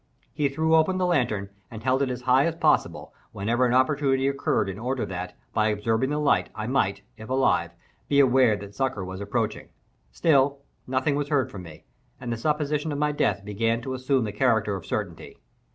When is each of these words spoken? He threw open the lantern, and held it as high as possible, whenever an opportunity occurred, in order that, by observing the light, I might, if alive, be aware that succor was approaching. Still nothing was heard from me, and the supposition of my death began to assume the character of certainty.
He 0.33 0.49
threw 0.49 0.73
open 0.75 0.97
the 0.97 1.05
lantern, 1.05 1.51
and 1.69 1.83
held 1.83 2.01
it 2.01 2.09
as 2.09 2.23
high 2.23 2.47
as 2.47 2.55
possible, 2.55 3.13
whenever 3.33 3.67
an 3.67 3.73
opportunity 3.75 4.27
occurred, 4.27 4.67
in 4.67 4.79
order 4.79 5.05
that, 5.05 5.37
by 5.53 5.67
observing 5.67 6.09
the 6.09 6.17
light, 6.17 6.49
I 6.55 6.65
might, 6.65 7.03
if 7.17 7.29
alive, 7.29 7.69
be 8.09 8.19
aware 8.19 8.57
that 8.57 8.73
succor 8.73 9.05
was 9.05 9.21
approaching. 9.21 9.69
Still 10.11 10.57
nothing 10.87 11.13
was 11.13 11.29
heard 11.29 11.51
from 11.51 11.61
me, 11.61 11.83
and 12.19 12.33
the 12.33 12.37
supposition 12.37 12.91
of 12.91 12.97
my 12.97 13.11
death 13.11 13.45
began 13.45 13.79
to 13.83 13.93
assume 13.93 14.23
the 14.23 14.31
character 14.31 14.75
of 14.75 14.87
certainty. 14.87 15.37